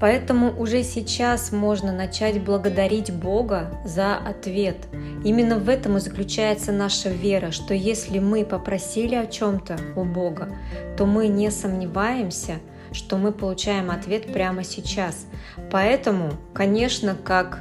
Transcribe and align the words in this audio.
Поэтому 0.00 0.58
уже 0.58 0.82
сейчас 0.82 1.52
можно 1.52 1.92
начать 1.92 2.42
благодарить 2.42 3.12
Бога 3.12 3.70
за 3.84 4.16
ответ. 4.16 4.76
Именно 5.24 5.58
в 5.58 5.68
этом 5.68 5.98
и 5.98 6.00
заключается 6.00 6.72
наша 6.72 7.10
вера, 7.10 7.50
что 7.50 7.74
если 7.74 8.18
мы 8.18 8.46
попросили 8.46 9.14
о 9.14 9.26
чем-то 9.26 9.78
у 9.96 10.04
Бога, 10.04 10.48
то 10.96 11.04
мы 11.04 11.28
не 11.28 11.50
сомневаемся, 11.50 12.60
что 12.92 13.18
мы 13.18 13.30
получаем 13.30 13.90
ответ 13.90 14.32
прямо 14.32 14.64
сейчас. 14.64 15.26
Поэтому, 15.70 16.32
конечно, 16.54 17.14
как 17.14 17.60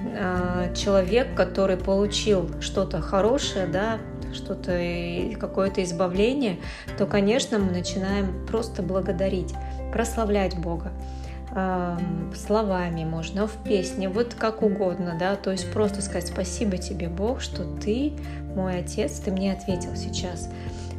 э, 0.00 0.74
человек, 0.74 1.36
который 1.36 1.76
получил 1.76 2.50
что-то 2.60 3.00
хорошее, 3.00 3.66
да, 3.66 3.98
что-то, 4.34 4.80
какое-то 5.38 5.84
избавление, 5.84 6.58
то, 6.98 7.06
конечно, 7.06 7.60
мы 7.60 7.70
начинаем 7.70 8.46
просто 8.46 8.82
благодарить, 8.82 9.54
прославлять 9.92 10.56
Бога 10.58 10.90
словами 11.54 13.04
можно, 13.04 13.46
в 13.46 13.56
песне, 13.62 14.08
вот 14.08 14.34
как 14.34 14.62
угодно, 14.62 15.16
да, 15.18 15.36
то 15.36 15.50
есть 15.50 15.70
просто 15.70 16.00
сказать 16.00 16.28
спасибо 16.28 16.78
тебе, 16.78 17.08
Бог, 17.08 17.42
что 17.42 17.64
ты 17.64 18.14
мой 18.54 18.78
отец, 18.78 19.20
ты 19.20 19.30
мне 19.30 19.52
ответил 19.52 19.94
сейчас. 19.94 20.48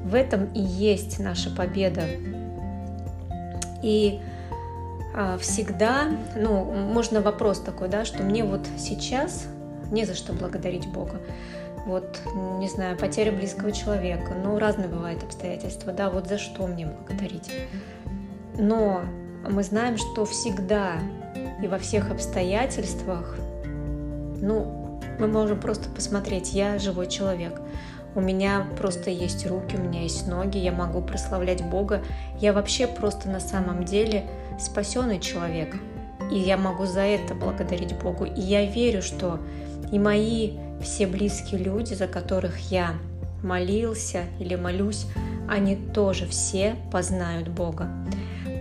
В 0.03 0.13
этом 0.13 0.45
и 0.53 0.59
есть 0.59 1.20
наша 1.20 1.49
победа. 1.49 2.03
И 3.81 4.20
а, 5.16 5.38
всегда, 5.38 6.09
ну, 6.35 6.63
можно 6.65 7.21
вопрос 7.21 7.59
такой, 7.59 7.87
да, 7.90 8.05
что 8.05 8.24
мне 8.24 8.43
вот 8.43 8.68
сейчас 8.77 9.48
не 9.91 10.05
за 10.05 10.13
что 10.13 10.34
благодарить 10.34 10.87
Бога. 10.87 11.20
Вот, 11.85 12.20
не 12.59 12.70
знаю, 12.70 12.98
потеря 12.98 13.31
близкого 13.31 13.71
человека, 13.71 14.34
ну, 14.41 14.57
разные 14.57 14.87
бывают 14.87 15.24
обстоятельства, 15.24 15.93
да, 15.93 16.09
вот 16.09 16.27
за 16.27 16.37
что 16.37 16.68
мне 16.68 16.85
благодарить. 16.85 17.51
Но 18.57 19.04
мы 19.49 19.63
знаем, 19.63 19.98
что 19.98 20.26
всегда 20.26 20.99
и 21.62 21.68
во 21.68 21.77
всех 21.77 22.12
обстоятельствах, 22.12 23.38
ну, 24.41 24.99
мы 25.20 25.27
можем 25.27 25.60
просто 25.60 25.90
посмотреть, 25.90 26.54
я 26.54 26.80
живой 26.80 27.08
человек, 27.08 27.62
у 28.16 28.21
меня 28.21 28.68
просто 28.77 29.10
есть 29.10 29.48
руки, 29.48 29.76
у 29.76 29.82
меня 29.82 30.02
есть 30.02 30.27
ноги, 30.27 30.58
я 30.58 30.71
могу 30.71 31.02
прославлять 31.02 31.64
Бога, 31.64 32.04
я 32.40 32.54
вообще 32.54 32.88
просто 32.88 33.30
на 33.30 33.40
самом 33.40 33.86
деле 33.86 34.26
спасенный 34.60 35.20
человек, 35.20 35.76
и 36.32 36.38
я 36.38 36.58
могу 36.58 36.86
за 36.86 37.02
это 37.02 37.34
благодарить 37.34 37.98
Богу. 37.98 38.26
И 38.26 38.40
я 38.40 38.66
верю, 38.66 39.02
что 39.02 39.40
и 39.91 39.99
мои 39.99 40.58
все 40.82 41.08
близкие 41.08 41.62
люди, 41.62 41.94
за 41.94 42.08
которых 42.08 42.71
я 42.71 42.96
молился 43.41 44.24
или 44.40 44.55
молюсь, 44.55 45.08
они 45.49 45.76
тоже 45.76 46.27
все 46.27 46.76
познают 46.91 47.49
Бога. 47.49 47.90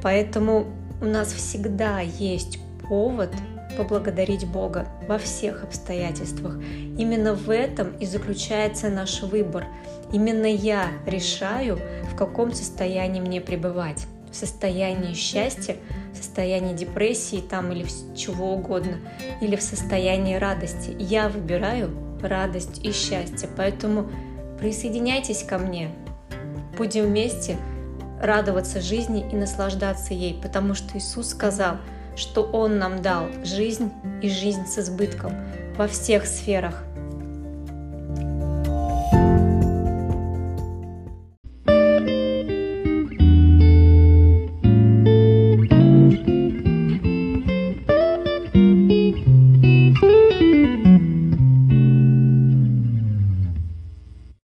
Поэтому 0.03 0.67
у 1.01 1.05
нас 1.05 1.33
всегда 1.33 2.01
есть 2.01 2.59
повод 2.89 3.31
поблагодарить 3.77 4.47
Бога 4.47 4.87
во 5.09 5.19
всех 5.19 5.65
обстоятельствах. 5.65 6.57
Именно 6.99 7.35
в 7.35 7.51
этом 7.51 7.97
и 7.97 8.07
заключается 8.07 8.91
наш 8.91 9.23
выбор. 9.23 9.65
Именно 10.13 10.47
я 10.47 10.89
решаю, 11.07 11.79
в 12.11 12.17
каком 12.17 12.53
состоянии 12.53 13.21
мне 13.21 13.41
пребывать. 13.41 14.07
В 14.31 14.37
состоянии 14.37 15.15
счастья, 15.15 15.77
в 16.13 16.17
состоянии 16.17 16.75
депрессии 16.75 17.43
там 17.49 17.73
или 17.73 17.87
чего 18.15 18.55
угодно, 18.55 18.99
или 19.41 19.57
в 19.57 19.63
состоянии 19.63 20.37
радости. 20.37 20.95
Я 20.99 21.29
выбираю 21.29 21.91
радость 22.23 22.85
и 22.85 22.93
счастье. 22.93 23.49
Поэтому 23.57 24.11
присоединяйтесь 24.59 25.43
ко 25.43 25.59
мне. 25.59 25.91
Будем 26.77 27.07
вместе 27.07 27.57
радоваться 28.23 28.81
жизни 28.81 29.29
и 29.31 29.37
наслаждаться 29.37 30.15
ей, 30.15 30.39
потому 30.41 30.75
что 30.75 30.97
Иисус 30.97 31.31
сказал, 31.31 31.77
что 32.17 32.43
Он 32.43 32.79
нам 32.79 33.03
дал 33.03 33.27
жизнь 33.45 33.93
и 34.23 34.31
жизнь 34.31 34.67
с 34.67 34.79
избытком 34.79 35.33
во 35.77 35.89
всех 35.89 36.27
сферах. 36.27 36.85